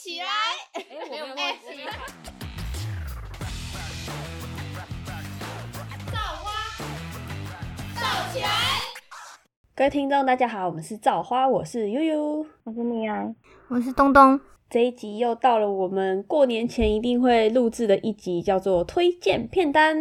[0.00, 0.26] 起来！
[0.74, 1.82] 哎，没有默契。
[6.06, 6.52] 造花，
[7.96, 8.46] 造起来！
[9.74, 13.34] 各位听众，大家好，我们是造花，我是悠悠，我是米娅，
[13.66, 14.40] 我是东东。
[14.70, 19.96] 这一集又到了我们过年前一定会录制的一集，叫做推荐片单，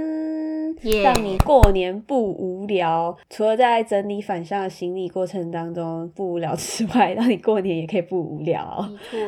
[1.02, 3.18] 让你过年不无聊。
[3.32, 8.64] 除了在整理返乡的行李过程当中不无聊之外，让你过年也可以不无聊。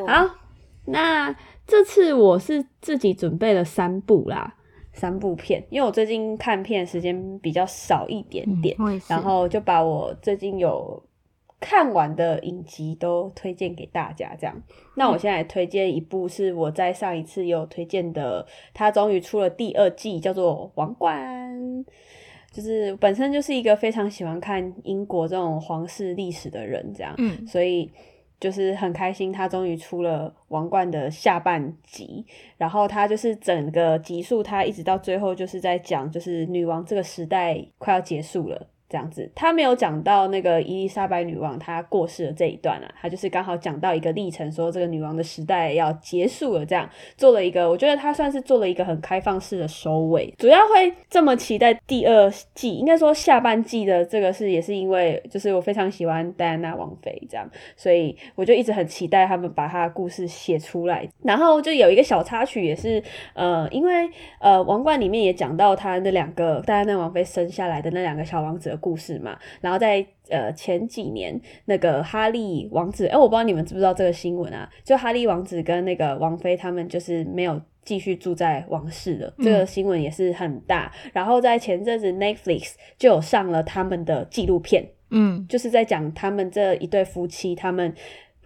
[0.06, 0.30] 好，
[0.92, 1.36] 那
[1.66, 4.56] 这次我是自己准备了三部啦，
[4.94, 8.76] 三部片，因为我最近看片时间比较少一点点，
[9.08, 11.04] 然后就把我最近有。
[11.62, 14.56] 看完的影集都推荐给大家，这样。
[14.96, 21.54] 那我现在推荐一部是我在上一次有推荐的，它终于出了第二季，叫做《王冠》。
[22.54, 27.92] 就是本身就是一个非常喜欢看英国这种皇室历史的人，这样，嗯，所以
[28.40, 32.26] 就是很开心，他终于出了《王冠》的下半集。
[32.58, 38.68] 然后他就是整个集数，他一直到最后就是在讲，就是女王这个时代快要结束了。
[38.90, 50.34] 这样子，他没有讲到那个伊丽莎白女王她过世的这一段啊，他就是刚好讲到一个历程，说这个女王的时代要结束了，这样做了一个，我觉得他算是做了一个很开放式的收尾。
[50.40, 61.08] 主要会这么期待第二季，应该说下半季的这个是也是因为就是我非常喜欢戴安娜王妃这样，所以我就一直很期待他们把她的故事写出来。
[61.22, 68.79] 然后就有一个小插曲，也是呃，因为呃王冠里面也讲到他那两个戴安娜王妃生下来的那两个小王子。
[68.80, 74.70] 故事嘛，然后在呃前几年，那个哈利王子，哎，我不知道你们知不知道这个新闻啊？
[74.84, 80.92] 就哈利王子跟那个王妃他们就是没有继续住在王室了，这个新闻也是很大。
[81.14, 87.94] 然后在前阵子 Netflix 就有上了他们的纪录片，嗯，就是在讲他们这一对夫妻，他们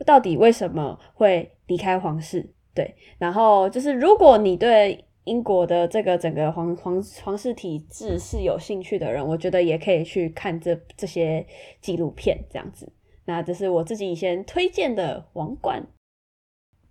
[0.06, 2.45] 到底为什么会离开皇室？
[2.73, 5.04] 对，然后就是如果你对。
[5.25, 11.45] 英国的这个整个皇皇皇室体制是有兴趣的人，我觉得也可以去看这这些
[11.81, 12.92] 纪录片这样子。
[13.25, 15.81] 那这是我自己以前推荐的《网管》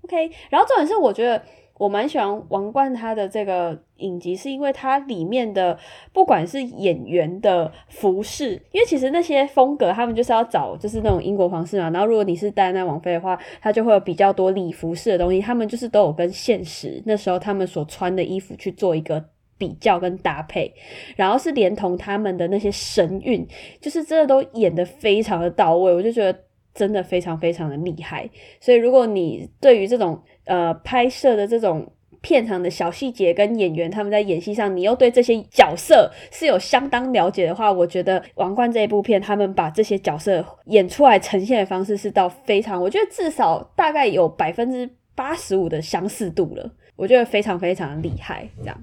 [0.04, 0.30] ，OK。
[0.50, 1.44] 然后重点是我觉得。
[1.78, 5.78] 我蛮喜欢《王冠》它的这个影集，是因为它里面的
[6.12, 11.90] 不管是演员的服饰，因为其实那些风格他们就是要找就是那种英国皇室嘛。
[11.90, 19.24] 然后如果你是戴安娜王妃的话，它就会有比较多礼服饰的东西，他们就是都有跟现实那时候他们所穿的衣服去做一个
[19.58, 20.72] 比较跟搭配，
[21.16, 23.46] 然后是连同他们的那些神韵，
[23.80, 26.36] 就是真的都演的非常的到位，我就觉得
[26.74, 28.28] 真的非常非常的厉害。
[28.60, 31.86] 所以如果你对于这种呃，拍摄的这种
[32.20, 48.48] 片场的小细节跟演员他们在演戏上，你又对这些角色是有相当了解的话，我觉得《王冠》这一部片，他们把这些角色演出来呈现的方式是到非常，我觉得至少大概有百分之八十五的相似度了，我觉得非常非常厉害。
[48.58, 48.76] 这样，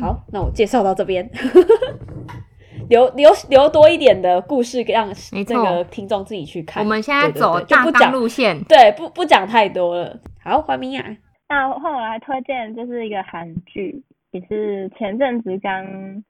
[0.00, 1.28] 好，那我介绍到这边，
[2.88, 5.12] 留留留多一点的故事让
[5.46, 6.82] 这个听众自己去看。
[6.82, 10.16] 我们现在走大纲路线，对，不不讲太多了。
[10.46, 11.04] 好，欢迎啊！
[11.48, 15.84] 那换我来推荐，就是一个韩剧，也是前阵子刚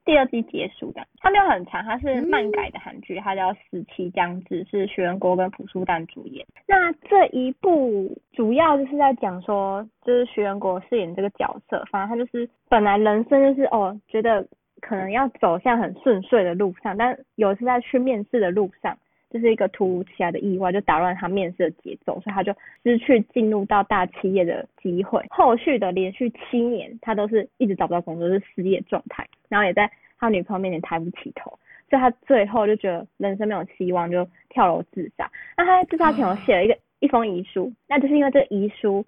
[0.06, 1.06] 第二季结束的。
[1.18, 6.46] 它没有很长，它是漫改的韩剧，它叫《死期将至》，是徐仁国跟朴树丹主演。
[6.66, 14.48] 那这一部主要就是在讲说，就是徐仁国饰演这个角色，反正他就是本来人生就是哦，觉得
[14.80, 18.96] 可能要走向很顺遂的路上，但有一次在去面试的路上。
[19.30, 22.54] 就是一个突如其来的意外，就打乱他面试的节奏，所以他就
[22.84, 25.24] 失去进入到大企业的机会。
[25.30, 31.50] 后续的连续七年，他都是一直找不到工作，是失业状态，然后也在他女朋友面前抬不起头，
[31.90, 35.30] 所以他最后就觉得人生没有希望，就跳楼自杀。
[35.56, 39.04] 那他在自杀前有写了一个一封遗书，那就是因为这个遗书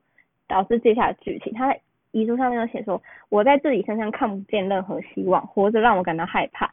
[0.47, 1.53] 导致接下来剧情。
[1.55, 1.81] 他在
[2.11, 6.71] 遗书上面有写说：“我在自己身上看不见任何希望，活着让我感到害怕。”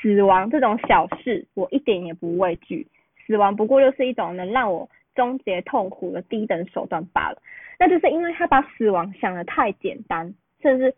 [0.00, 2.86] 死亡这种小事，我一点也不畏惧。
[3.26, 7.42] 死亡不过就是一种能让我终结痛苦的低等手段罢了。
[7.78, 10.94] 那就是因为他把死亡想得太简单，甚至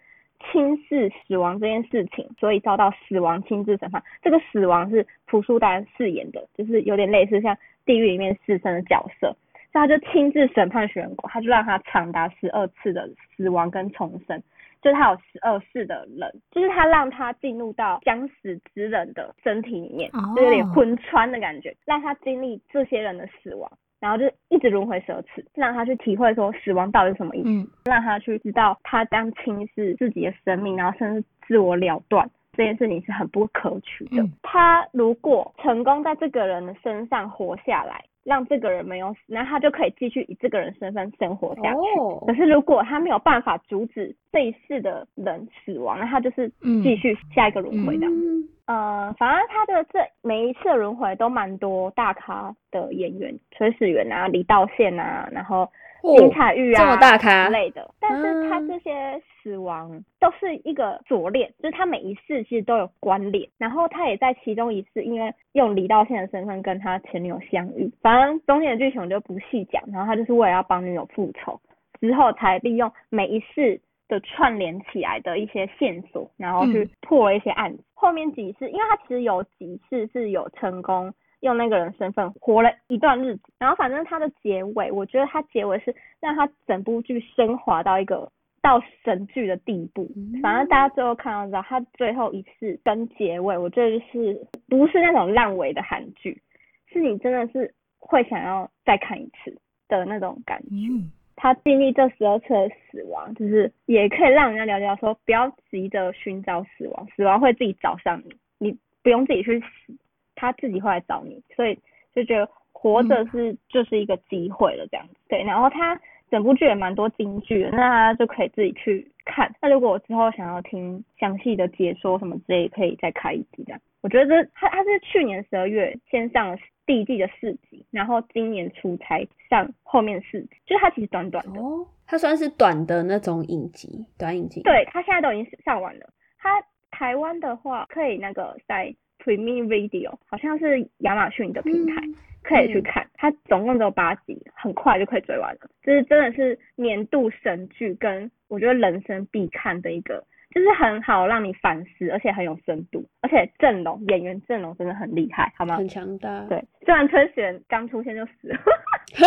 [0.50, 4.02] 轻视死亡这件事情，所以遭到死亡亲自审判。
[4.22, 9.26] 这个死亡是朴树丹饰演的，就是有点类似像地狱里面死神的角色，
[9.72, 14.42] 所以他就亲自审判选国，他就让他长达十二次的死亡跟重生。
[14.82, 34.26] 就是他有十二世的人，就是他让他进入到将死之人的身体里面，就有点魂穿的感觉，让他经历这些人的死亡，然后就一直轮回十二次，让他去体会说死亡到底是什么意思，让他去知道他将轻视自己的生命，然后甚至自我了断这件事情是很不可取的。
[34.42, 41.78] 他如果成功在这个人的身上活下来，让这个人没有死，那他就可以继续以这个人身份生活下去。
[41.98, 46.48] 哦可是如果他没有办法阻止这一世的人死亡，那他就是
[46.82, 48.06] 继续下一个轮回的。
[48.06, 55.68] 嗯呃，反正他的这每一次的轮回都蛮多大咖的演员，崔始源啊、李道宪啊，然后哦
[56.02, 57.88] 林采玉啊、这么大咖之类的。
[58.00, 63.48] 但是他嗯这些死亡都是一个锁链，就是他每一世其实都有关联。
[63.58, 69.82] 然后他也在其中一次，因为用李道宪的身份跟他前女友相遇，反正中间的剧情我就不细讲。
[69.92, 71.60] 然后他就是为了要帮女友复仇，
[72.00, 77.82] 之后才利用每一世的串联起来的一些线索，然后去嗯破了一些案子。
[77.94, 88.30] 后面几次，因为他其实有几次是有成功用那个人身份活了一段日子，然后反正它的结尾，我觉得它结尾是让它整部剧升华到一个
[88.62, 90.06] 到神剧的地步。
[90.42, 96.40] 反正大家最后看到知道，他最后一次跟结尾，我觉得就是不是那种烂尾的韩剧，
[96.86, 99.56] 是你真的是会想要再看一次
[99.88, 100.68] 的那种感觉。
[100.72, 108.22] 嗯，他经历这十二次的死亡，就是也可以让人家了解到说，不要急着寻找死亡，死亡会自己找上
[108.58, 109.96] 你，你不用自己去死，
[110.40, 111.78] 他自己会来找你，所以
[112.14, 115.14] 就觉得活着是、就是一个机会了这样子。
[115.28, 116.00] 对，然后他
[116.30, 119.54] 整部剧也蛮多金句的，那大家就可以自己去看。
[119.60, 123.80] 那如果我之后想要听详细的解说什么之类，可以再开一集这样。
[124.00, 131.60] 我觉得这他他是去年十二月先上了第一季的四集，然后今年初才上后面四集，就是它其实短短的。
[131.60, 136.08] 哦，它算是短的那种影集，短影集。，对，它现在都已经上完了。
[136.38, 136.48] 它
[136.90, 138.94] 台湾的话可以那个在
[139.24, 142.02] Premium Video，好像是亚马逊的平台。
[142.42, 145.68] 可以去看，它总共只有八集，很快就可以追完了。
[145.84, 150.24] 就是真的是年度神剧，跟我觉得人生必看的一个，
[150.54, 155.76] 就是很好让你反思，而且很有深度，而且阵容演员阵容真的很厉害，好吗？
[155.76, 158.56] 很强大。，对，虽然春雪刚出现就死了，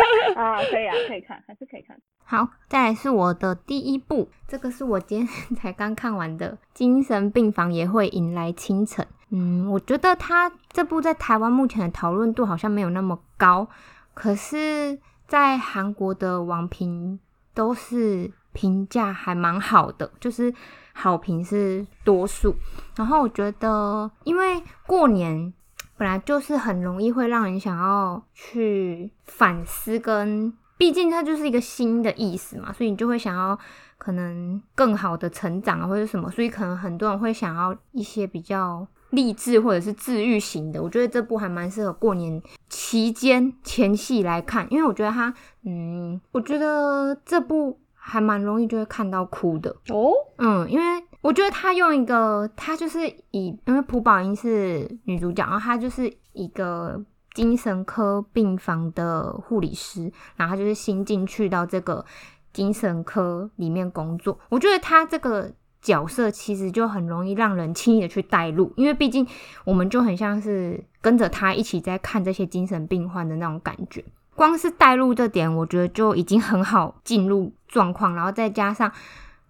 [0.36, 1.98] 啊，可以啊，可以看，还是可以看。
[2.24, 9.04] 好，再来是我的第一部，这个是我今天才刚看完的《精神病房也会迎来清晨》。
[9.30, 13.68] 嗯，我觉得它这部在台湾目前的讨论度好像没有那么高，
[14.14, 17.18] 可是，在韩国的网评
[17.54, 20.52] 都是评价还蛮好的，就是
[20.92, 22.54] 好评是多数。
[22.96, 25.52] 然后我觉得，因为过年
[25.98, 30.52] 本来就是很容易会让人想要去反思跟。
[30.78, 33.58] 毕竟它就是一个新的意思嘛，所以你就会想要
[33.98, 40.80] 可能更好的成长啊，或者什么，所以可能很多人会想要一些比较励志或者是治愈型的。
[40.80, 45.34] 我觉得这部还蛮适合过年期间前戏来看，因为我觉得它，
[45.64, 49.74] 嗯，我觉得这部还蛮容易就会看到哭的。
[49.88, 57.04] 哦，嗯，因为我觉得他用一个，他就是以，因为朴宝英是女主角，然后她就是一个
[57.34, 62.04] 精神科病房的护理师，然后她就是新进去到这个
[62.52, 64.38] 精神科里面工作。
[64.48, 65.50] 我觉得她这个
[65.82, 69.26] 角色其实就很容易让人轻易的去带入，因为毕竟
[69.64, 74.04] 我们就很像是跟着他一起在看这些精神病患的那种感觉。
[74.36, 78.92] 光是带入这点，我觉得就已经很好进入状况，然后再加上。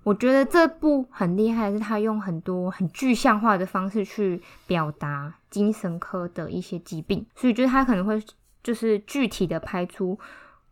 [0.05, 8.23] 我觉得这部很厉害是，他用很多很具象化的方式去表达精神科的一些疾病，所以就是他可能会
[8.63, 10.19] 就是具体的拍出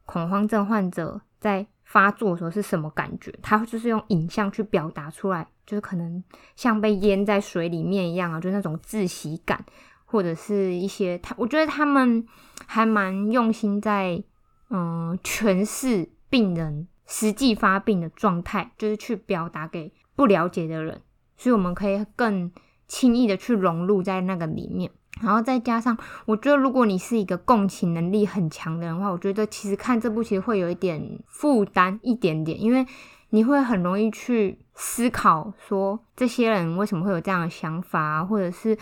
[0.07, 6.23] 恐慌症患者在发作的时候是什么感觉，他就是用影像去表达出来，就是可能
[6.55, 9.63] 像被淹在水里面一样啊，就那种窒息感，
[10.07, 12.27] 或者是一些他，我觉得他们
[12.67, 14.23] 还蛮用心在
[14.71, 16.89] 嗯诠释病人。
[17.07, 21.01] 实际发病的状态，就是去表达给不了解的人，
[21.37, 22.51] 所以我们可以更
[22.89, 24.91] 轻易的去融入在那个里面。
[25.23, 25.97] 然后再加上，
[26.27, 32.87] 我觉得如果你是一个共情能力很强的人的话，我觉得其实看这部其实会有一点负担，一点点，因为
[33.31, 38.77] 你会很容易去思考说这些人为什么会有这样的想法，或者是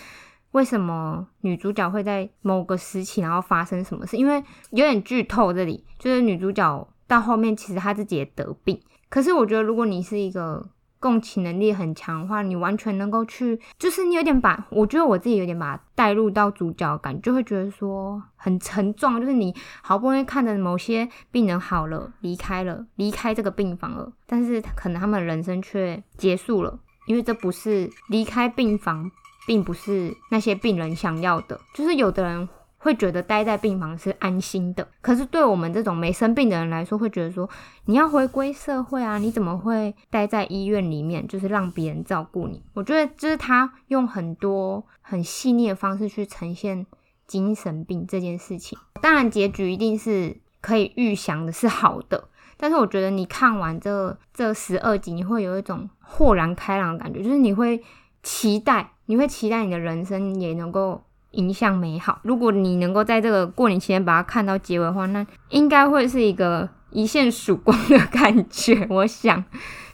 [0.50, 4.16] 为什么女主角会在某个时期然后发生什么事？
[4.16, 6.88] 因为有点剧透，这里就是女主角。
[7.06, 8.80] 到后面，其实他自己也得病。
[9.08, 10.66] 可是我觉得，如果你是一个
[10.98, 19.20] 共情能力很强的话，你完全能够去，就是你有点把，我觉得我自己有点把带入到主角感，就会觉得说很沉重。
[19.20, 29.10] 就是你好不容易看着某些病人好了，离开了，离开这个病房了，但是可能他们人生却结束了，因为这不是离开病房，
[29.46, 31.60] 并不是那些病人想要的。
[31.74, 32.48] 就是有的人。
[32.84, 37.48] 会觉得待在病房是安心的，可是对我们这种没生病的人来说，会觉得说
[37.86, 42.62] 你要回归社会啊，你怎么会待在医院里面，就是让别人照顾你？
[42.74, 46.84] 我觉得就是他用很多很细腻的方式去呈现
[47.26, 48.78] 精神病这件事情。
[49.00, 57.82] 当然，结局一定是可以预想的是好的，但是我觉得你看完这这十二集，你会有一种豁然开朗的感觉，就是你会
[58.22, 61.02] 期待，你会期待你的人生也能够
[61.36, 62.20] 迎向美好。
[62.22, 68.86] 如果你能够在这个过年期间把它看到结尾的话，那应该会是一个一线曙光的感觉。
[68.90, 69.44] 我想，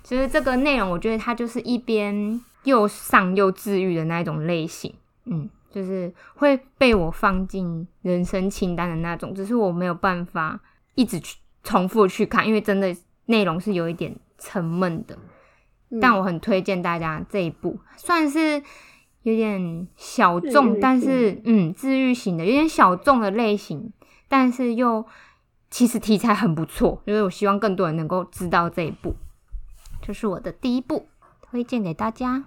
[0.02, 4.94] 就是这个内容，我觉得它就是一边又上又治愈的那一种类型，
[5.25, 5.49] 嗯。
[5.73, 10.59] 就是会被我放进人生清单的那种，只是我没有办法
[10.97, 12.92] 一直去重复去看，因为真的
[13.26, 15.16] 内容是有一点沉闷的。
[16.00, 18.61] 但我很推荐大家这一部，算是
[19.23, 23.93] 有点小众，但是嗯，治愈型的，有点小众的类型，
[24.29, 25.05] 但是又
[25.71, 29.15] 其实题材很不错，因为我希望更多人能够知道这一部，
[30.00, 31.07] 就是我的第一部
[31.43, 32.45] 推荐给大家。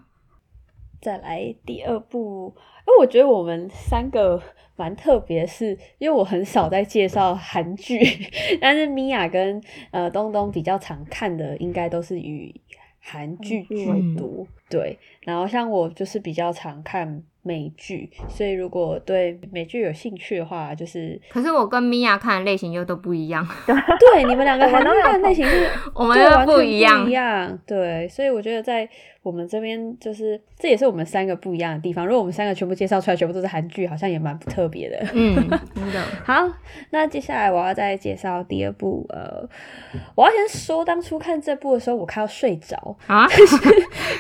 [1.02, 2.56] 再来第二部。
[2.86, 4.42] 哎，我觉得我们三个
[4.76, 8.00] 蛮特别，是因为我很少在介绍韩剧，
[8.60, 9.62] 但是米娅跟
[9.92, 12.60] 呃东东比较常看的，应该都是以
[13.00, 14.46] 韩剧居多。
[14.78, 17.24] 对，然后像我就是比较常看。
[17.46, 21.20] 美剧，所以如果对美剧有兴趣的话，就是。
[21.30, 23.46] 可是我跟米娅看的类型又都不一样。
[23.68, 27.06] 对，你们两个看的类型是， 我们又不一样。
[27.06, 28.88] 一样，对，所以我觉得在
[29.24, 32.08] 我们这边，就是这也是我们三个不一样的地方。
[32.08, 35.06] 如果我们三个全部介绍出来，全部都是韩剧，好像也蛮不特别的。
[35.14, 35.36] 嗯，
[35.76, 36.02] 真的。
[36.24, 36.50] 好，
[36.92, 39.06] 那接下来我要再介绍第二部。
[39.10, 39.46] 呃，
[40.16, 43.28] 我要先说，当初看这部的时候，我看到睡着啊。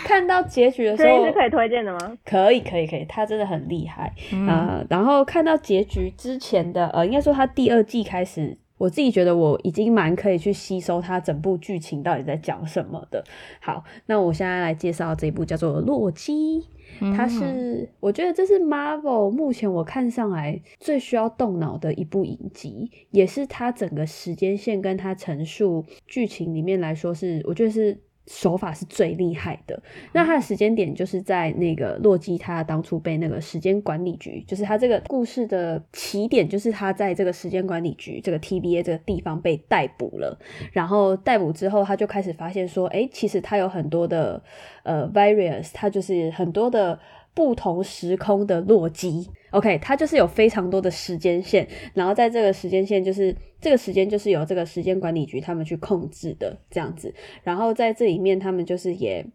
[0.03, 2.17] 看到结局的时候，是可以推荐的吗？
[2.25, 3.05] 可以，可以，可以。
[3.05, 4.13] 他真的很厉害
[4.47, 4.83] 啊！
[4.89, 13.23] 然后看到结局之前的，呃，应该说他第二季开始，我自己觉得我已经蛮可以去吸收他整部剧情到底在讲什么的。
[13.61, 16.67] 好，那我现在来介绍这一部叫做《洛基》，
[17.15, 27.99] 它是我觉得这是 Marvel 目前我看上来最需要动脑的一部影集，也是它整个时间线跟它陈述剧情里面来说是，我觉得是。
[28.27, 29.81] 手法是最厉害的。
[30.13, 40.37] 那他的时间点就是在那个洛基，他当初被那个时间管理局，就是他这个故事的起点，就是他在这个时间管理局这个 TBA 这个地方被逮捕了。
[40.71, 44.41] 然后逮捕之后，他就开始发现说，哎，其实他有很多的
[44.83, 46.99] 呃 various，他就是很多的。
[47.33, 59.25] 不同时空的洛基，OK，它就是有非常多的时间线，然后在这个时间线，就是这个时间就是由这个时间管理局他们去控制的这样子，然后在这里面，他们就是也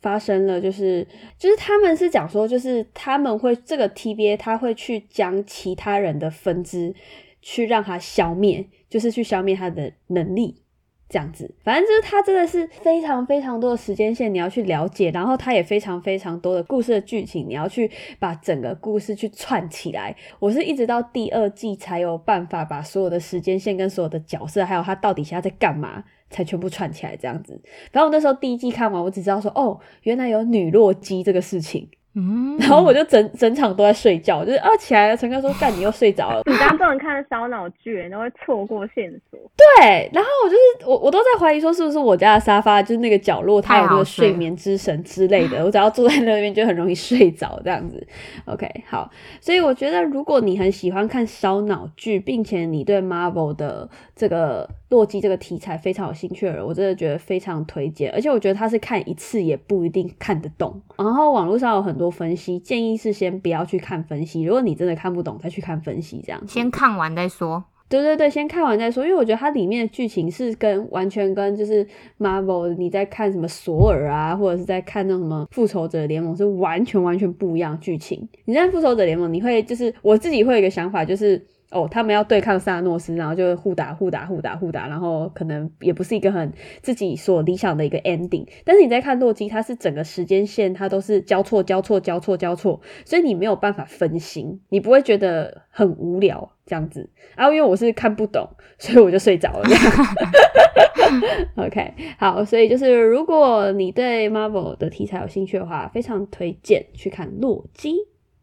[0.00, 1.06] 发生了，就是
[1.38, 6.94] 就是他们是讲说，就是他们会这个 TBA 他会去将其他人的分支
[7.40, 10.62] 去让他消灭，就是去消灭他的能力。
[11.10, 17.90] 这样子，反正就是它真的是非常非常多的时间线你要去了解，然后它也非常非常多的故事的剧情你要去
[18.20, 20.14] 把整个故事去串起来。
[20.38, 27.60] 我是一直到第二季才有办法把所有的时间线跟所有的角色，还有他到底现在在干嘛，才全部串起来这样子。
[27.90, 31.88] 然后我那时候第一季看完，我只知道说，哦，原来有女洛基这个事情。
[32.14, 36.42] 嗯，然后我就整整场都在睡觉，就是啊起来了，陈哥说干你又睡着了。
[36.50, 39.38] 你当众人看烧脑剧，都会错过线索。
[39.56, 48.04] 对，然后我就是我我都在怀疑说是不是我家的沙发就是那个角落它有那个睡眠之神之类的，我只要坐在那边就很容易睡着这样子。
[48.46, 49.08] OK，好，
[49.40, 58.12] 所以我觉得如果你很喜欢看烧脑剧，并且你对 Marvel 的这个洛基这个题材非常有兴趣的人，我真的觉得非常推荐。
[58.12, 60.80] 而且我觉得他是看一次也不一定看得懂。
[60.98, 64.42] 然后网络上有很多分析，建议是先不要去看分析。
[64.42, 67.64] 如果你真的看不懂，再去看分析，这样先看完再说。
[67.88, 69.04] 对对对，先看完再说。
[69.04, 71.86] 因为我觉得它里面的剧情是跟完全跟就是
[72.18, 78.28] Marvel 你在看什么索尔啊，或者是在看那什么复仇者联盟是完全完全不一样剧情。
[78.44, 81.40] 你在复仇者联盟，你会就是我自己会有一个想法，就是。
[81.70, 88.44] 哦，他们要对抗萨诺斯，然后就互打互打互打互打，然后可能也不是一个很自己所理想的一个 ending。
[88.64, 97.08] 但是你在看洛基，它是整个时间线，它都是交错交错交错交错，所以你没有办法分心，你不会觉得很无聊这样子。
[97.36, 99.68] 然后因为我是看不懂，所以我就睡着了。
[101.56, 107.94] OK，好，所以就是如果你对 Marvel 的题材有兴趣的话，非常推荐去看洛基。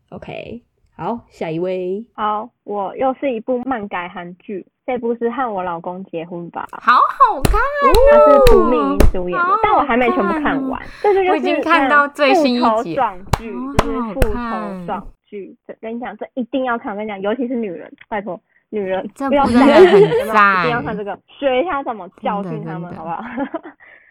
[0.09, 0.66] OK。
[0.97, 2.03] 好，下一位。
[2.15, 6.67] 好，我又是一部漫改韩剧，这部是和我老公结婚吧。
[6.71, 10.81] 好好看，哦它是朴敏英主演的，但我还没全部看完。
[11.03, 12.63] 这就是已看到最新一集。
[12.63, 15.55] 复仇壮剧，就是复仇爽剧。
[15.79, 16.93] 跟你讲，这一定要看。
[16.93, 18.39] 我跟你讲，尤其是女人，拜托，
[18.71, 23.23] 女人不要看，一定要看这个，学一下怎么教训他们，好不好？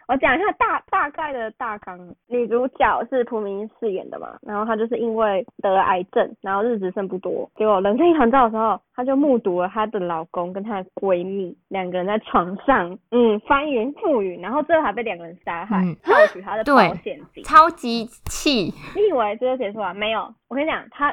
[0.09, 1.99] 我讲一下大大概的大纲。
[2.29, 18.73] 女主角是朴明饰演的嘛，然后她就是因为得了癌症，然后日子剩不多，结果人生一团糟的时候，她就目睹了她的老公跟她的闺蜜两个人在床上，嗯，翻云覆雨，然后最后还被两个人杀害，盗取她的 保险金，超级气。
[18.95, 19.93] 你以为这就结束了？
[19.93, 21.11] 没有，我跟你讲，她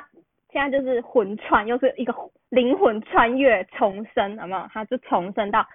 [0.52, 2.14] 现在就是魂穿，又是一个
[2.50, 4.68] 灵魂穿越重生，好不好？
[4.72, 5.66] 她就重生到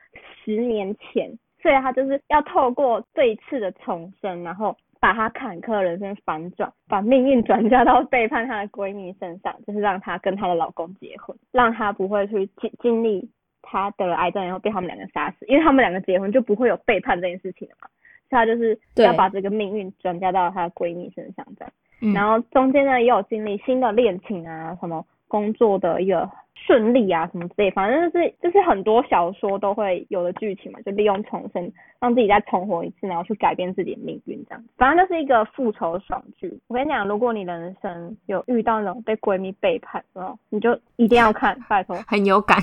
[0.44, 1.36] 十年前。
[1.60, 13.28] 所以她就是要透过这一次的重生，然后把她坎坷人生反转，把命运转嫁到背叛她的闺蜜身上，就是让她跟她的老公结婚，让她不会去经经历
[13.62, 17.88] 她得了癌症然后被他们两个杀死，因为他们两个结婚就不会有背叛这件事情了嘛。
[18.30, 21.72] 所以她就是要把这个命运转嫁到她的闺蜜身上这样。
[22.14, 26.28] 然后中间呢也有经历新的恋情啊，什么工作的一个。
[26.66, 34.62] 顺利啊，什么之类，反正就是就是很多小说都会有的剧情嘛，就利用重生让自己再重活一次，然后去改变自己的命运这样。
[34.76, 36.60] 反正就是一个复仇爽剧。
[36.66, 42.58] 我跟你讲，如果你人生有遇到那种被闺蜜背叛，哦，你就一定要看，拜托， 很有感。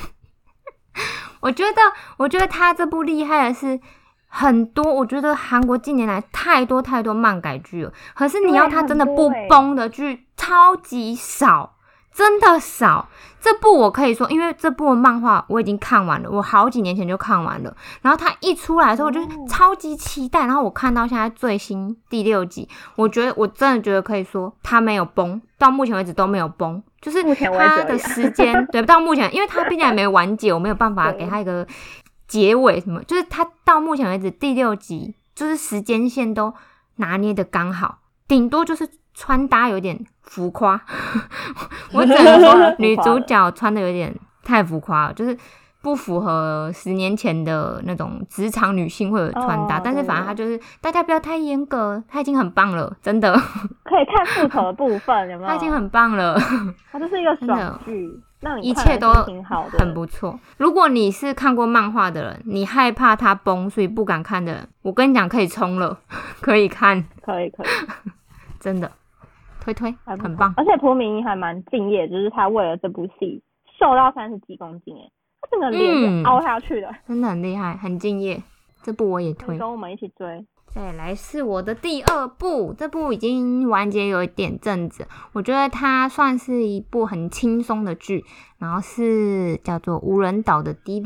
[1.42, 1.82] 我觉得，
[2.20, 3.80] 我觉得他这部厉害的是
[4.28, 11.75] 很多，我觉得韩国近年来太多太多漫改剧了，可是你要他真的不崩的剧超级少。
[12.16, 13.10] 真的少，
[13.42, 17.76] 这部我可以说，因为这部漫画我已经看完了，我好几年前就看完了。
[18.02, 19.20] 然后它一出来的时候，我就
[19.50, 20.46] 超级期待。
[20.46, 26.82] 然后我看到现在最新第六集，我觉得我真的觉得可以说它没有崩，到目前为止都没有崩。
[27.02, 31.68] 就是它的时间， 对，到目前，因为它毕竟还没完结，我没有办法给它一个
[32.30, 33.04] 结尾什么。
[33.04, 36.54] 就是它到目前为止第六集，就是时间线都
[36.96, 38.90] 拿捏的刚好，顶多就是。
[39.16, 40.80] 穿搭有点浮夸，
[41.94, 45.36] 我只能说女主角穿的有点太浮夸了，就是
[45.82, 49.80] 不符合十年前的那种职场女性会有穿搭。
[49.80, 53.34] 但是反正她就是大家不要太严格，她已经很棒了，真的。
[53.86, 55.50] 可以看复仇的部分，有没有？
[55.50, 56.38] 她已经很棒了，
[56.92, 58.10] 她就是一个爽剧，
[58.42, 60.38] 让一切都挺好的，很不错。
[60.58, 65.98] 如果你是看过漫画的人，你害怕它崩，所以不敢看的人，我跟你讲，可以冲了，
[66.42, 67.68] 可以看，可以可以，
[68.60, 68.92] 真的。
[69.66, 73.42] 推推很棒，而且蒲明英还蛮敬业，就是他为了这部戏
[73.80, 75.10] 瘦到三十几公斤，哎，
[75.42, 78.40] 他整个脸凹下去的，真的很厉害，很敬业。
[78.84, 80.46] 这部我也推，跟我们一起追。
[80.68, 88.24] 再来是我的第二部，这部已经完结有一点阵子，我觉得它算是一部很轻松的剧，
[88.60, 91.02] 然后是叫做《无人岛的 Diva》，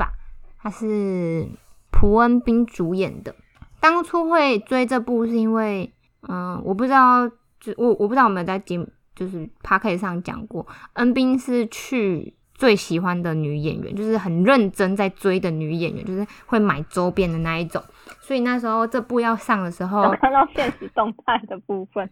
[0.61, 1.47] 它是
[1.91, 3.35] 蒲恩斌主演的。
[3.79, 5.93] 当初会追这部是因为，
[6.27, 7.29] 嗯，我不知道。
[7.59, 17.83] 就我我不知道有没有在节目就是 p a r k 上讲过，恩斌是去最喜欢的女演员，就是很认真在追的女演员，就是会买周边的那一种。
[18.21, 22.09] 所以那时候这部要上的时候，看到现实动态的部分，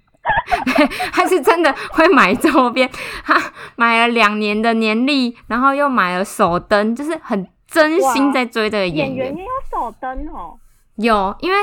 [1.14, 2.90] 他是真的会买周边，
[3.24, 3.42] 他
[3.78, 9.28] 买了两年的年历，然后又买了手灯，就是很真心在追这个演员。
[9.28, 10.60] 演员也有手灯哦，
[10.96, 11.58] 有，因为。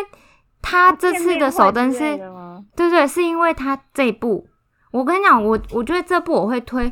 [0.67, 2.19] 他这次的首登是，
[2.75, 4.49] 对对，是因为他这部，
[4.91, 6.91] 我跟你讲，我我觉得这部我会推，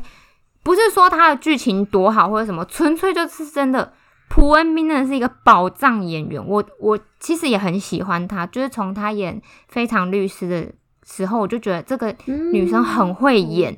[0.61, 3.91] 不是说他的剧情多好或者什么，纯粹就是真的，
[4.29, 10.71] 朴恩斌真的是一个宝藏演员，我我其实也很喜欢他，就是从他演《非常律师》的
[11.03, 12.15] 时候，我就觉得这个
[12.51, 13.75] 女生很会演。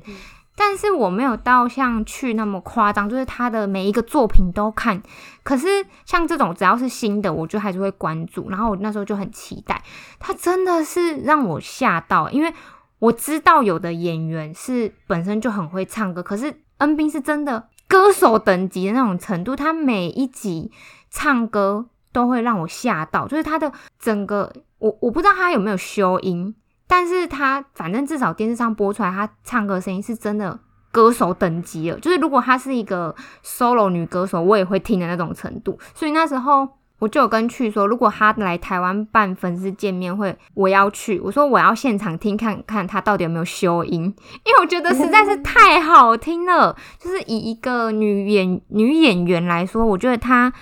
[0.58, 5.00] 但是我没有到像去那么夸张，就是他的每一个作品都看。
[5.42, 8.48] 可是像这种只要是新的，我就还是会关注。
[8.48, 9.82] 然后我那时候就很期待，
[10.18, 12.52] 他真的是让我吓到，因为
[12.98, 20.72] 我知道有的演员是本身就很会唱歌，可是恩斌是真的歌手等级的那种程度，他每一集
[21.10, 26.54] 唱歌都会让我吓到，就是他的整个，我我不知道他有没有修音。
[26.88, 30.58] 但是他反正至少电视上播出来，他唱歌声音是真的
[30.92, 31.98] 歌手等级了。
[31.98, 35.78] 就是如果她是一个 solo 女歌手，我也会听的那种程度。
[35.94, 36.66] 所以那时候
[36.98, 41.20] 我就有跟去说，如果她来台湾办粉丝见面会，我要去。
[41.20, 44.04] 我说我要现场听看看她到底有没有修音，
[44.44, 46.74] 因为我觉得实在是太好听了。
[46.98, 50.52] 就是以一个女演女演员来说，我觉得她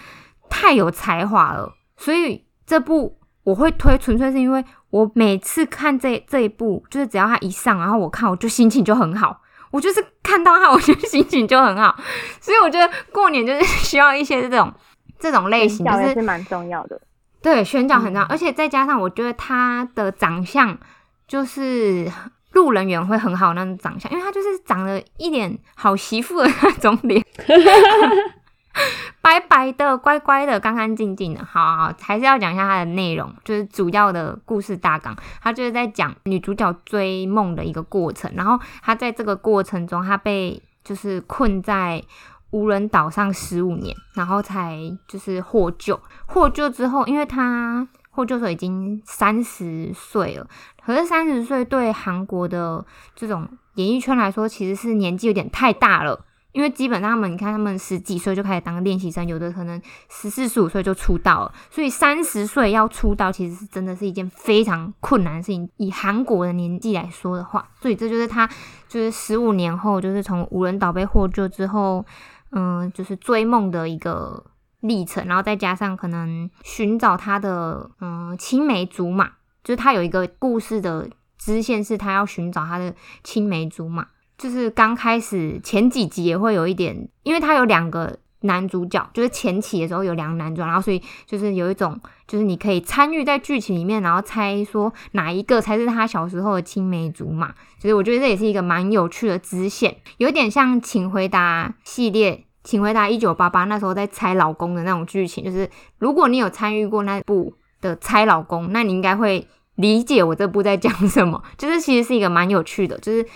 [0.49, 1.75] 太有才华了。
[1.97, 4.65] 所以这部我会推，纯粹是因为。
[4.91, 9.41] 我每次看这这一部，就是只要他一上，然后我看，我就心情就很好。
[9.73, 11.99] 我就是看到他，我就心情就很好。
[12.41, 14.73] 所以我觉得过年就是需要一些这种
[15.19, 17.01] 这种类型，就是蛮重要的。
[17.43, 20.79] 对，选角很重要，而且再加上我觉得他的长相
[21.27, 22.09] 就是
[22.53, 27.21] 路人缘会很好那种长相，因为他就是长得一脸好媳妇的那种脸。
[29.23, 31.45] 白白的、乖乖的、干干净净的。
[31.45, 35.17] 好，还是要讲一下它的内容，就是主要的故事大纲。
[35.41, 42.03] 它就是在讲女主角追梦的一个过程，然后她在这个过程中，她被就是困在
[42.51, 45.99] 无人岛上十五年，然后才就是获救。
[46.27, 50.47] 获救之后，因为她获救时候已经三十岁了，
[50.85, 52.85] 可是三十岁对韩国的
[53.17, 56.25] 这种演艺圈来说，其实是年纪有点太大了。
[56.55, 65.69] 因为基本上他们，你看他们十几岁就开始当练习生，有的可能十四十五岁就出道了，所以三十岁要出道，其实是真的是一件非常困难的事情。
[65.79, 68.49] 以韩国的年纪来说的话，所以这就是他
[68.87, 72.07] 就是十五年后，就是从无人岛被获救之后，
[72.53, 74.45] 嗯，就是追梦的一个
[74.79, 79.27] 历程，然后再加上可能寻找他的嗯青梅竹马，
[79.65, 84.07] 就是他有一个故事的支线，是他要寻找他的青梅竹马。
[84.37, 97.55] 就是刚开始前几集也会有一点，因为他有两个男主角，就是前期的时候有两个男主角，然后所以就是有一种，就是你可以参与在剧情里面，然后猜说哪一个才是他小时候的青梅竹马。
[97.79, 102.33] 所以我觉得这也是一个蛮有趣的支线，有点像《请回答》系列，
[102.65, 105.45] 《请回答一九八八》那时候在猜老公的那种剧情。
[105.45, 111.43] 就是如果你有参与过那部的猜老公，那你应该会理解我这部在讲什么。
[111.57, 113.27] 就是其实是一个蛮有趣的，就是。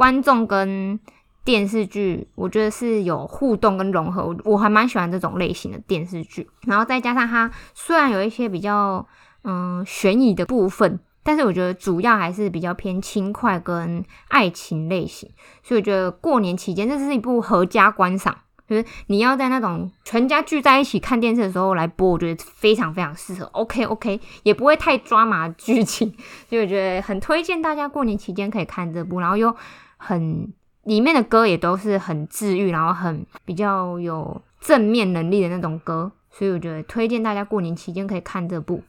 [0.00, 0.98] 观众跟
[1.44, 6.48] 电视剧，我觉得是有互动跟融合，我还蛮喜欢这种类型的电视剧。
[6.64, 9.06] 然后再加上它虽然有一些比较
[9.44, 15.28] 嗯悬疑的部分，但是我觉得主要还是比较偏轻快跟爱情类型。
[15.62, 18.34] 所以我觉得过年期间这是一部合家观赏，
[18.66, 23.44] 就是你要在那种全家聚在一起看电视的时候来播，我觉得非常非常适合。
[23.52, 26.08] OK OK，也不会太抓马剧情，
[26.48, 29.54] 所以我觉得很推荐大家过年期间可以看这部，然后又。
[30.00, 30.50] 很
[30.84, 38.80] 里面的歌也都是很治愈，然后很比较有正面能力的那种歌，所以我觉得推荐大家过年期间可以看这部。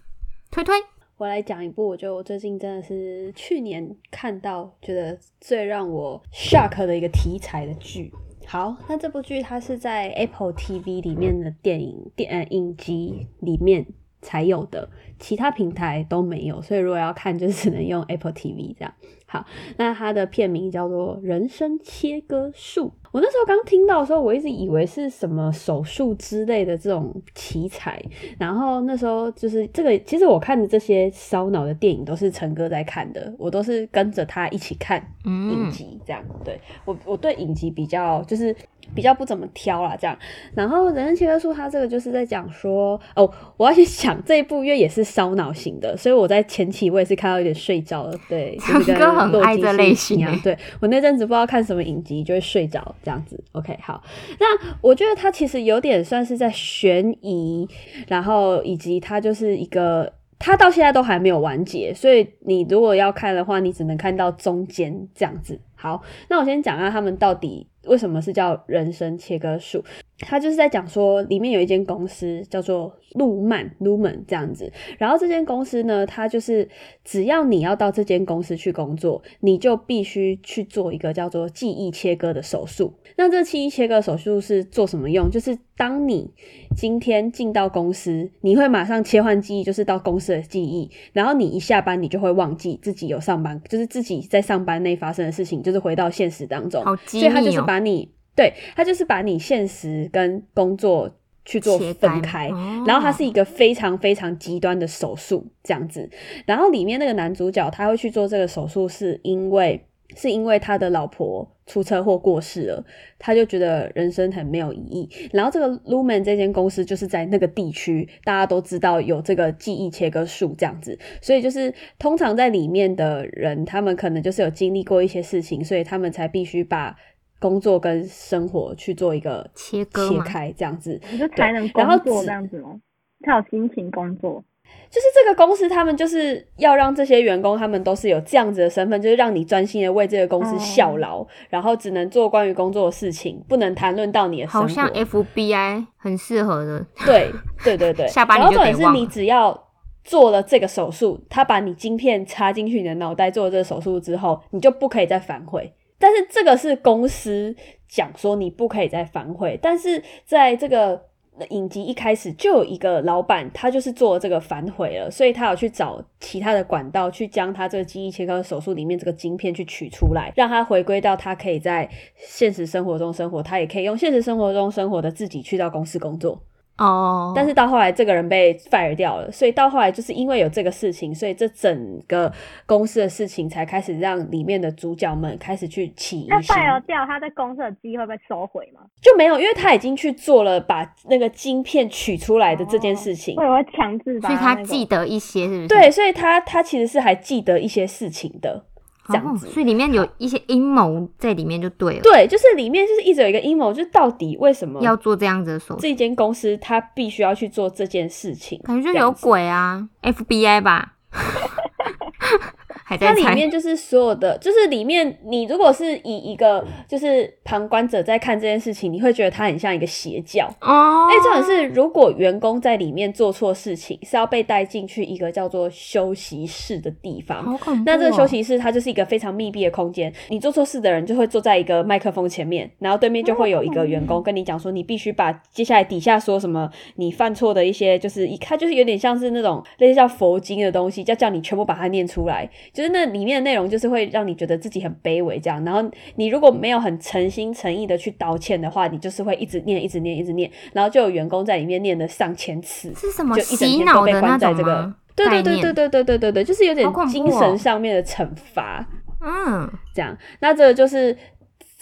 [0.49, 0.73] 推推，
[1.17, 8.11] 我来讲一部，我觉得我最近真的是去年看到觉得最让我 shock 的一个题材的剧。
[8.47, 13.85] 好，那这部剧它是在 Apple TV 里面的电影电呃影集里面
[14.21, 18.93] 才有的，其他平台都没有，所以如果要看就只能用 Apple TV 这样。
[19.31, 19.45] 好，
[19.77, 22.87] 那它的片名叫做《人生切割术》。
[23.13, 28.01] 我那时候刚听到的时候，我一直以为是什么手术之类的这种奇才。
[28.37, 36.21] 然后那时候就是这个，其实我看的这些烧脑的电影都是陈哥在看的，我都是跟着他一起看影集这样。
[36.43, 38.53] 对我，我对影集比较就是。
[38.93, 40.17] 比较不怎么挑啦，这样。
[40.53, 48.13] 然后《人生切割术》它这个就是在讲说，哦，我要去想这一部，因为也是烧脑型的，所以我在前期我也是看到有点睡着了。
[48.29, 50.39] 对， 陈哥很爱这类型啊。
[50.43, 53.41] 对我那阵子不知道看什么影集就会睡着这样子。
[53.53, 54.03] OK，好，
[54.39, 54.45] 那
[54.81, 57.67] 我觉得它其实有点算是在悬疑，
[58.07, 65.59] 然后以及它就是一个，它到现在都还没有完结，所以你如果要看的话，你只能看到中间这样子。
[65.75, 67.67] 好，那我先讲下他们到底。
[67.85, 69.83] 为什么是叫人生切割术？
[70.21, 74.71] 他就是在讲说，里面有一间公司叫做路曼 （Lumen） 这样子。
[74.97, 76.69] 然后这间公司呢，它就是
[77.03, 82.93] 只要你要到这间公司去工作，你就必须去做一个叫做记忆切割的手术。
[83.17, 85.29] 那这记忆切割手术是做什么用？
[85.29, 86.31] 就是当你
[86.75, 90.89] 今天进到公司，你会马上切换记忆，就是到公司的记忆。
[91.11, 96.81] 然后你一下班，你就会忘记自己有上班，就是自己在上班内发生的事情，就是回到现实当中。
[97.07, 98.09] 所以他就是把你。
[98.35, 102.47] 对，他就是把你现实跟工作去做分开，
[102.85, 106.09] 然后它是一个非常非常极端的手术这样子。
[106.45, 109.83] 然后里面那个男主角他会去做这个手术，是因为
[110.15, 112.85] 是因为他的老婆出车祸过世了，
[113.17, 115.09] 他就觉得人生很没有意义。
[115.33, 126.95] 然后这个 Lumen 这间公司就是在那个地区，大家都知道有这个记忆切割术这样子，所以就是通常在里面的人，他们可能就是有经历过一些事情，所以他们才必须把。
[127.41, 132.79] 工作跟生活去做一个切割、切开这样子，你就才能工作这样子吗？
[133.25, 134.41] 才有心情工作。
[134.89, 144.61] 就是这个公司，他们就是要让这些员工，他们都是有这样子的身份，就是让你专心的为这个公司效劳，然后只能做关于工作的事情，不能谈论到你的生活。
[144.61, 146.85] 好像 FBI 很适合的。
[147.05, 147.31] 对
[147.63, 149.67] 对对对， 下班然后重点是你只要
[150.03, 155.73] 做了这个手术，他把你晶片插进去你的脑袋，做了这个手术之后，你就不可以再反悔。
[156.01, 157.55] 但是这个是公司
[157.87, 161.01] 讲说你不可以再反悔，但是在这个
[161.49, 176.41] 影集一开始就有一个老板，他就是做这个反悔了，所以他有去找其他的管道去将他这个记忆切割手术里面这个晶片去取出来，让他回归到他可以在现实生活中生活，他也可以用现实生活中生活的自己去到公司工作。
[176.81, 182.31] 哦，但是到后来这个人被 fire 掉了，所以到后来就是因为有这个事情，所以这整个
[182.65, 186.41] 公司的事情才开始让里面的主角们开始去起疑那。
[186.41, 188.81] fire 掉他在公司的机会被收回吗？
[188.99, 193.35] 就没有，因为他已经去做了把那个晶片取出来的这件事情。
[193.37, 195.67] 我以为强制把所以他记得一些，是不是？
[195.67, 198.65] 对，所以他他其实是还记得一些事情的，
[199.11, 199.47] 这样哦，子。
[199.47, 208.59] 所以里面有一些阴谋在里面就对了，对，就是里面就是一直有一个阴谋，就是到底为什么要做这样子的手术，这间公司它必须要去做这件事情？
[208.63, 210.93] 感觉就有鬼啊，FBI 吧，
[212.91, 220.45] 还在猜，它里面就是所有的，就是里面你如果是以一个就是旁观者在看这件事情，你会觉得它很像一个邪教。
[220.59, 227.41] 哦，哎，重点是，如果员工在里面做错事情，是要被带进去一个叫做休息室的地方。
[227.45, 245.83] 好恐怖哦，那这个休息室它就是一个非常密闭的空间，你做错事的人就会坐在一个麦克风前面，然后对面就会有一个员工跟你讲说，你必须把接下来底下说什么你犯错的一些，就是一它就是有点像是那种类似叫佛经的东西，叫叫你全部把它念出来，就是那里面的内容就是会让你觉得自己很卑微这样，然后
[246.15, 254.95] 你如果没有很诚心诚意的去道歉的话，你就是会一直念一直念一直念，然后就有员工在里面念了上千次，是什么就一整洗天都被脑的那关在这个种吗？
[255.15, 258.85] 对对对对对对对对对，就是有点精神哦上面的惩罚。
[259.19, 261.19] 嗯，这样，那这个就是这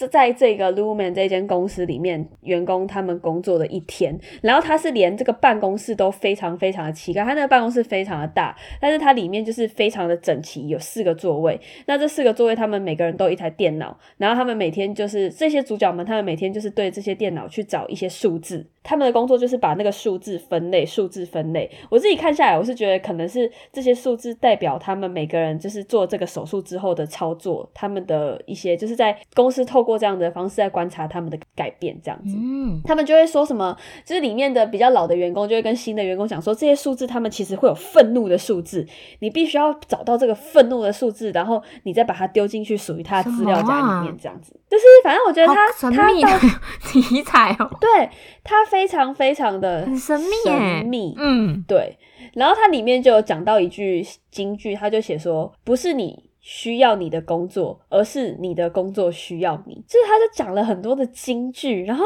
[0.07, 21.69] 在这个 Lumen 这间公司里面，员工他们工作的一天，然后他是连这个办公室都非常非常的奇怪，他那个办公室非常的大，但是它里面就是非常的整齐，有四个座位，那这四个座位他们每个人都有一台电脑，然后他们每天就是这些主角们，他们每天就是对这些电脑去找一些数字，他们的工作就是把那个数字分类，数字分类。
[21.89, 32.35] 我自己看下来，我是觉得可能是这些数字代表他们每个人就是做这个手术之后的操作，他们的一些就是在公司透过这样的方式在观察他们的改变，这样子。
[32.37, 33.75] 嗯，他们就会说什么，
[34.05, 38.85] 就是里面的比较老的员工就会跟新的员工讲说，这些数字他们其实会有愤怒的数字，
[39.19, 44.53] 你必须要找到这个愤怒的数字，然后你再把它丢进去属于他的资料夹里面，这样子。
[44.69, 46.29] 就是反正我觉得好他神他到秘的
[46.85, 48.07] 题材哦，对
[48.43, 51.15] 他非常非常的神秘神秘。
[51.17, 51.97] 嗯，对，
[52.33, 59.75] 然后它里面就有讲到一句金句，他就写说，不是你需要你的工作，而是你的工作需要你。
[59.87, 62.05] 就是他就讲了很多的金句，然后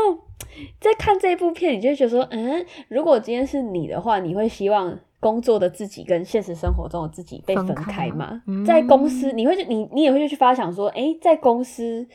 [0.79, 4.99] 在看这部片，你就会觉得说，嗯，如果今天是你的话，你会希望。
[5.23, 8.43] 工作的自己跟现实生活中的自己被分分开开吗？
[8.45, 12.05] 嗯在公司，你会去你你也会去发想说，诶，在公司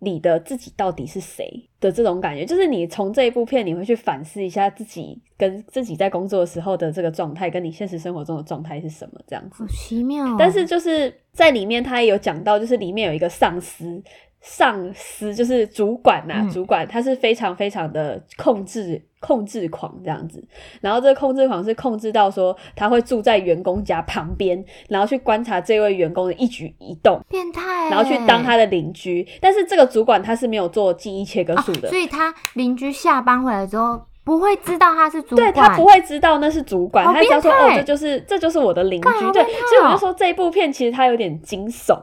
[0.00, 9.68] 里的自己到底是谁的这种感觉，就是你从这一部片，你会去反思一下自己跟自己在工作的时候的这个状态，跟你现实生活中的状态是什么这样子好。
[9.68, 10.36] 奇妙哦。
[10.38, 14.00] 但是就是在里面，他也有讲到，就是里面有一个上司，
[14.40, 16.50] 上司就是主管呐、嗯。
[16.50, 20.42] 主管他是非常非常的控制控制狂这样子。
[20.80, 27.20] 然后这个控制狂是控制到说，他会住在员工家旁边，然后去观察这位员工的一举一动。
[27.28, 27.84] 变态。
[27.84, 35.50] 欸，然后去当他的邻居，但是这个主管他是没有做记忆切割术的，哦所以他邻居下班回来之后不会知道他是主管。
[35.50, 39.98] 对管，他不会知道那是主管，他只要说哦，这就是这就是我的邻居，对，所以我就哦。
[39.98, 41.98] 说这一部片其实它有点惊悚，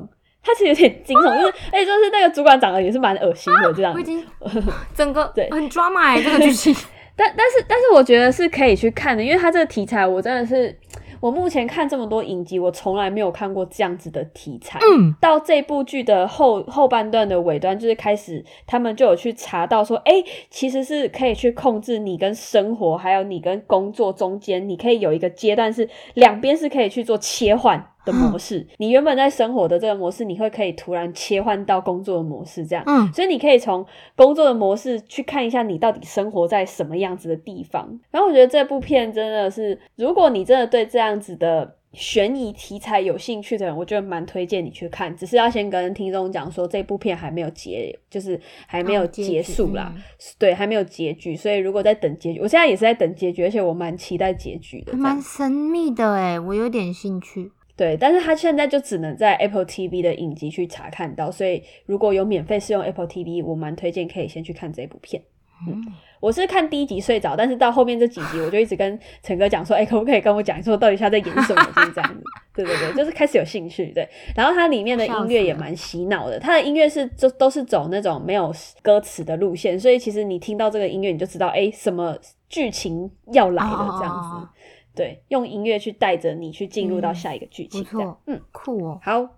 [0.46, 3.94] 它其实有点惊悚，就是 哎就是那个主管长得也是蛮恶心的这样。
[3.94, 4.26] 我已子，经
[4.94, 5.50] 整个对。
[5.50, 6.76] 很 drama 哎、这个剧情。
[7.18, 10.78] 但但是但是我觉得是可以去看的，因为他这个题材我真的是
[11.22, 28.66] 我目前看这么多影集，我从来没有看过这样子的题材，嗯，到这部剧的后后半段的尾端，就是开始他们就有去查到说，哎、其实是可以去控制你跟生活还有你跟工作中间，你可以有一个阶段是两边是可以去做切换的模式。
[28.78, 32.84] 你原本在生活的这个模式，你会可以突然切换到工作的模式，这样。
[32.88, 38.00] 嗯所以你可以从工作的模式去看一下你到底生活在什么样子的地方。
[38.12, 45.16] 然后我觉得这部片真的是，如果你真的对这样子的悬疑题材有兴趣的人，我觉得蛮推荐你去看。
[45.16, 48.38] 只是要先跟听众讲说，这部片还没有结，就是
[48.68, 50.02] 还没有哦结束啦，嗯
[50.38, 51.36] 对，还没有结局。
[51.36, 54.98] 所以如果在等结局，我现在也是在等结局，而且我蛮期待结局的。
[54.98, 57.52] 蛮神秘的哎，我有点兴趣。
[57.78, 65.22] 对，但是它现在就只能在 Apple TV 的影集去查看到，所以如果有免费试用 Apple TV，我蛮推荐可以先去看这部片。
[65.68, 65.82] 嗯，
[66.20, 71.64] 我是看第一集睡着，但是到后面这几集，我就一直跟陈哥讲说，哎、可不可以跟我讲说到底他在演什么？
[71.76, 72.22] 就是这样子。
[72.54, 73.88] 对对对，就是开始有兴趣。
[73.88, 82.18] 对，然后它里面的音乐也蛮洗脑的，它的音乐是就都是走那种没有歌词的路线，所以其实你听到这个音乐，你就知道，哎、什么
[82.50, 84.48] 剧情要来了这样子。
[84.96, 87.84] 哦对，用音乐去带着你去进入到下一个剧情。
[87.84, 89.00] 不这样错，嗯，酷哦。
[89.04, 89.30] 好，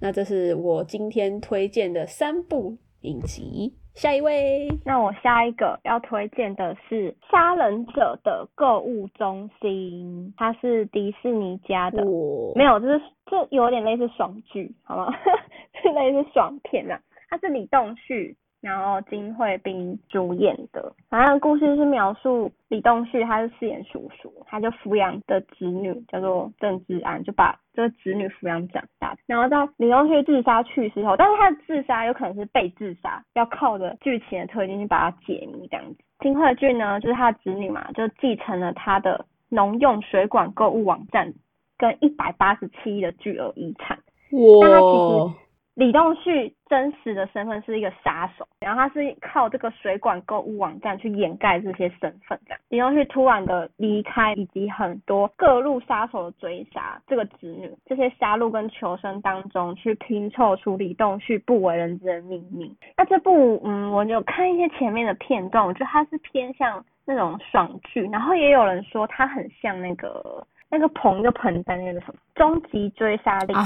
[0.00, 3.74] 那这是我今天推荐的三部影集。
[3.94, 15.12] 下一位，那我下一个要推荐的是《杀人者的购物中心》，它是迪士尼家的，我没有，就是这有点类似爽剧，好吗？
[15.82, 16.98] 是类似爽片啊。
[17.28, 20.92] 它是李栋旭，然后金惠彬主演的。
[21.08, 29.16] 反正故事是描述李栋旭，他是饰演叔叔，他就抚养的侄女叫做郑智安，就把这个侄女抚养长大。
[29.26, 35.96] 然后到李栋旭自杀去世后，但是他的自杀有可能是被自杀，要靠着剧情的推进去把它解谜这样子。
[36.20, 41.32] 金惠俊呢，就是他的侄女嘛，就继承了他的农用水管购物网站
[41.78, 43.98] 跟一百八十七亿的巨额遗产。
[44.30, 45.34] 那他其我实
[45.74, 52.54] 李栋旭真实的身份是一个杀手，然后他是靠这个水管购物网站去掩盖这些身份，的。
[52.68, 62.76] 李栋旭突然的离开，以及很多各路杀手的追杀这个侄女，这些杀戮跟求生当中，去拼凑出李栋旭不为人知的秘密。
[62.96, 73.56] 那这部，嗯，我有看一些前面的片段，我觉得它是偏向那种爽剧，然后也有人说它很像那个那个捧一个盆栽那个什么终极追杀令。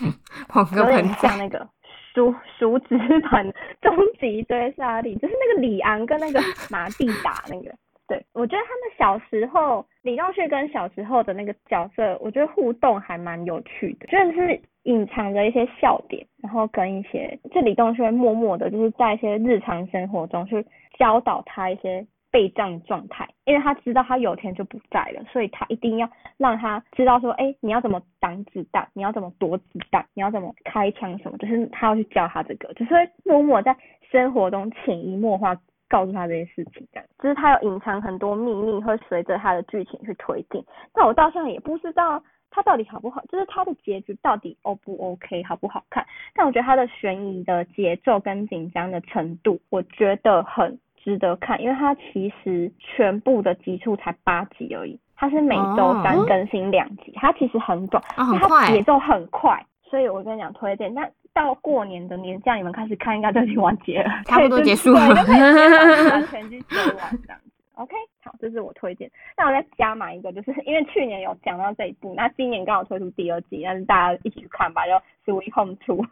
[0.00, 0.12] 哦，
[0.48, 1.68] 捧个有点盆，像那个
[2.14, 2.96] 熟熟纸
[3.30, 7.74] 版终极追杀令，就是那个李昂跟那个马蒂达那个。
[8.08, 20.66] 对，我觉得他们小时候李栋旭跟小时候的那个角色，我觉得互动还蛮有趣的，就是隐藏着一些笑点，然后跟一些这李栋旭会默默的，就是在一些日常生活中去
[20.98, 33.76] 教导他一些备战状态，因为他知道他有天就不在了，所以他一定要让他知道说，哎，你要怎么挡子弹，你要怎么躲子弹，你要怎么开枪什么，就是他要去教他这个，就是默默在
[34.10, 35.56] 生活中潜移默化
[35.88, 40.64] 告诉他这些事情，这样，就是他有隐藏很多秘密，会随着他的剧情去推进。
[40.92, 46.04] 但我到现在也不知道他到底好不好，就是他的结局到底 O 不 OK，好不好看？
[46.34, 60.92] 但我觉得他的悬疑的节奏跟紧张的程度，我觉得很值得看，因为它其实全部的集数才八集而已，它是每周三哦更新两集，它其实很短，它节，奏很快，所以我跟你讲推荐。
[60.92, 67.50] 那到过年的年假，你们开始看应该都已经完结了， 差不多结束了，完全去追 完这样子。
[67.74, 69.10] OK，好，这是我推荐。
[69.38, 76.04] 那我再加码一个，就是因为去年有讲到这一部，那今年刚好推出第二季，但是大家一起去看吧，就 Sweet Home Two，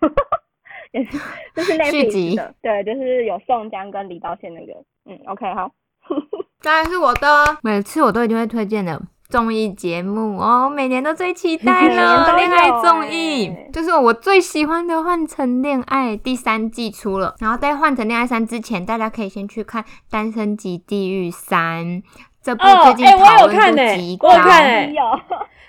[0.93, 1.19] 也是
[1.55, 4.73] 就是续集 Netflix 的，对，就是有宋江跟李道宪那个，
[5.07, 5.71] 嗯，OK，好。
[6.63, 9.01] 当然是我的，每次我都一定会推荐的。
[9.29, 12.35] 综艺节目哦，每年都最期待 每年了。
[12.35, 21.85] 恋爱综艺欸就是我最喜欢的《换成恋爱》第三季出了，然后在《换成恋爱三》之前，大家可以先去看《单身级地狱三》
[22.43, 24.29] 这部哦最近讨论有看欸度极高。
[24.29, 25.03] 我有看欸有，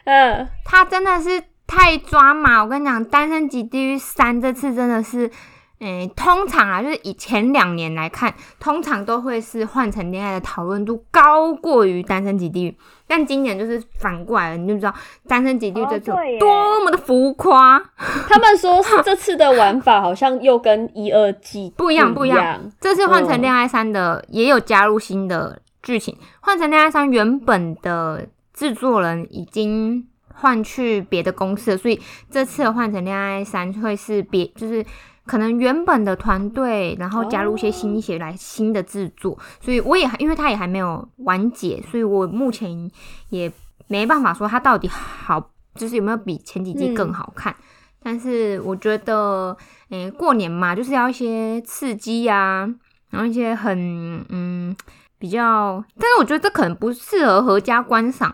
[0.05, 2.63] 嗯，它真的是太抓马！
[2.63, 5.29] 我跟你讲，《单身级地狱三》这次真的是，
[5.77, 12.71] 诶、通常啊，就是以前两年来看，通常都会是换成恋爱的讨论度高过于《单身级地狱》，
[13.08, 14.89] 但今年就是反过来了，你就知道
[15.27, 17.79] 《单身级地狱》这次多么的浮夸。
[18.27, 30.08] 他们说这次的玩法好像又跟一二季 不一样不不一样这次换成恋爱三的、也有加入新的剧情，换成恋爱三原本的制作人已经
[30.39, 31.99] 换去别的公司，所以
[32.30, 34.86] 这次的换成恋爱三会是别就是。
[35.25, 42.89] 可能原本的团队，然后加入一些新血来新的制作，所以我也因为它也还没有完结，所以我目前
[43.30, 43.52] 也
[43.88, 47.56] 没办法说它到底好，就是有没有比前几季更好看。
[48.02, 49.56] 但是我觉得，
[49.89, 52.67] 诶、过年嘛，就是要一些刺激呀、
[53.12, 54.75] 然后一些很嗯
[55.19, 58.34] 比较，但是我觉得这可能不适合合家观赏，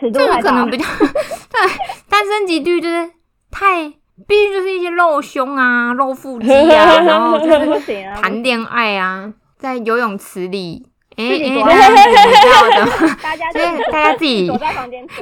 [0.00, 1.60] 尺度这个太大了可能比较对
[2.08, 3.10] 单身级地狱就是
[3.50, 3.88] 太，
[4.26, 10.86] 必须就是一些露胸啊、露腹肌啊， 然后就是谈恋爱啊，在游泳池里，
[11.16, 11.62] 诶、诶。
[13.22, 13.52] 大家
[14.16, 15.06] 自己躲在房间。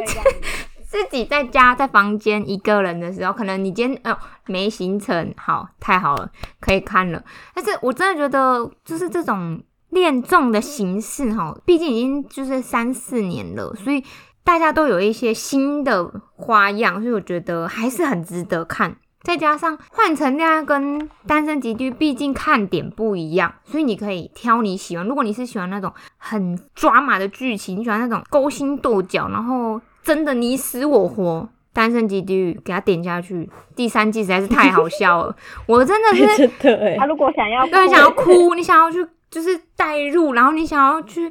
[0.91, 7.23] 自己在家在房间一个人的时候，可能你今天哦没行程，好太好了，可以看了。
[7.55, 14.03] 但是我真的觉得，就是这种恋综的形式哈，毕竟已经就是三四年了，所以
[14.49, 18.97] 大家都有一些新的花样，所以我觉得还是很值得看。
[19.21, 25.07] 再加上换成恋爱跟单身级地狱，毕竟看点不一样，所以你可以挑你喜欢。
[25.07, 33.51] 如果你是喜欢那种很抓马的剧情，你喜欢那种勾心斗角，然后真的你死我活，单身级地狱给他点下去。
[33.77, 35.37] 第三季实在是太好笑了，
[35.67, 41.31] 我真的是 真的哎他，如果想要对，想要哭，你想要去就是代入，然后你想要去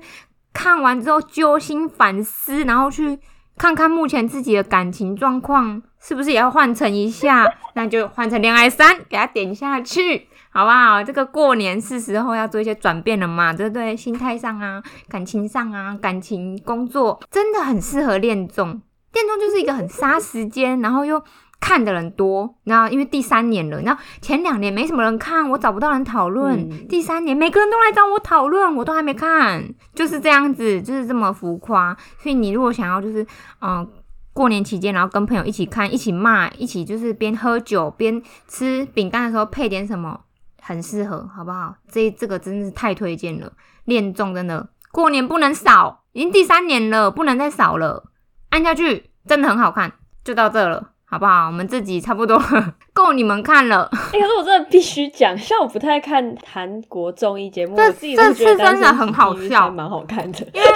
[0.57, 3.19] 看完之后揪心反思，然后去
[3.55, 7.45] 看看目前自己的感情状况是不是也要换成一下，
[7.75, 11.03] 那就换成恋爱三，给他点下去，好不好？
[11.03, 13.95] 这个过年是时候要做一些转变了嘛，对不对？
[13.95, 18.81] 心态上啊，感情上啊，感情、工作真的很适合恋综。
[19.13, 21.23] 恋综就是一个很杀时间，然后又。
[21.59, 26.87] 看的人多，然后因为第三年了，然后前两年没什么人看，我找不到人讨论。
[26.87, 31.95] 第三年每个人都来找我讨论，我都还没看，就是这样子，就是这么浮夸。
[32.19, 33.25] 所以你如果想要就是
[33.61, 33.87] 嗯
[34.33, 40.21] 过年期间，然后跟朋友一起看，一起骂，一起就是边喝酒边吃饼干的时候配点什么，
[40.61, 41.75] 很适合，好不好？
[41.91, 43.51] 这这个真的是太推荐了，
[43.85, 48.05] 恋综真的过年不能少，已经第三年了，不能再少了，
[48.51, 49.91] 按下去真的很好看，
[50.23, 50.91] 就到这了。
[51.09, 51.47] 好不好？
[51.47, 52.37] 我们自己差不多
[52.93, 53.89] 够你们看了。
[53.91, 60.39] 哎，可是我真的必须讲，像我不太看韩国综艺节目，这这次真的很好笑，蛮好看的。
[60.53, 60.67] 因为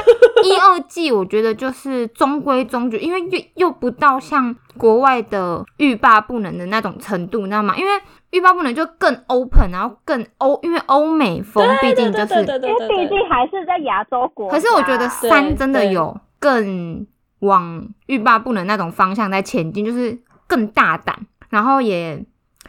[0.44, 7.76] 一二季我觉得就是中规中矩，因为又又不到像国外的欲罢不能的那种程度，你知道吗？
[7.78, 7.92] 因为
[8.30, 14.48] 欲罢不能就更 open，然后更欧，因为欧美风，毕竟就是因为毕竟还是在亚洲国。
[14.50, 17.06] 可是我觉得三真的有更。
[17.42, 20.18] 往欲罢不能那种方向在前进，就是
[20.48, 21.16] 更大胆，
[21.50, 22.26] 然后也，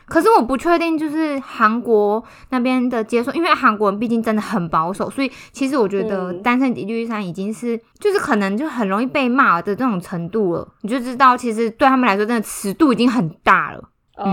[0.07, 13.89] 可是我不确定，就是韩国那边的接受，因为韩国人毕竟真的很保守，所以其实我觉得《单身级绿衫》已经是，就是可能就很容易被骂的这种程度了，你就知道，其实对他们来说，真的尺度已经很大了。
[14.17, 14.27] 嗯，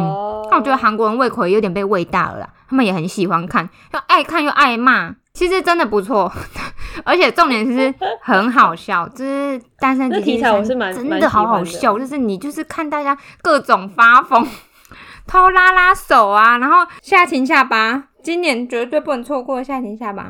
[0.51, 5.15] 那我觉得韩国人胃口也有点被喂大了啦，他们也很喜欢看，又爱看又爱骂。
[5.39, 6.29] 其实真的不错，
[7.05, 14.45] 而且重点是很好笑，就是单身题材我是蛮真的好好笑，就是你就是看大家各种发疯，
[15.25, 20.29] 偷拉拉手啊，然后下情下巴，今年绝对不能错过下情下巴，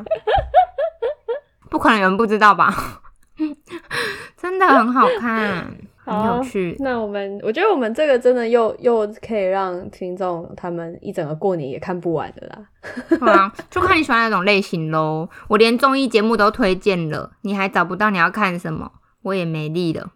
[1.68, 2.72] 不可能有人不知道吧？
[4.36, 5.66] 真的很好看。
[6.10, 6.76] 很有趣。
[6.80, 12.58] 那我们，我觉得我们这个真的又又可以让听众他们一整个过年也看不完的啦。
[13.20, 15.28] 好啊， 就看你喜欢哪种类型喽。
[15.48, 18.90] 我连综艺节目都推荐了，你还找不到你要看什么，
[19.22, 20.10] 我也没力了，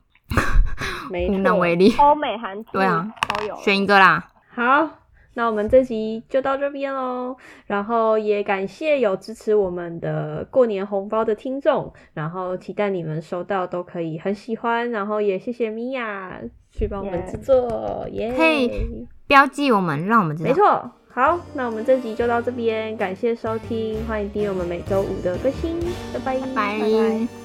[1.10, 1.94] 无能为力。
[1.98, 3.06] 欧美韩对啊，
[3.38, 4.28] 都有，选一个啦。
[4.54, 4.88] 好。
[5.34, 18.32] 那我们这集就到这边喽，然后也感谢有支持我们的过年红包的听众，然后期待你们收到都可以很喜欢，然后也谢谢米娅去帮我们制作，耶！
[18.36, 20.48] 可以标记我们，让我们知道。
[20.48, 25.78] 没错，好，那我们这集就到这边，感谢收听，欢迎订阅我们每周五的更新，
[26.12, 27.43] 拜拜拜拜。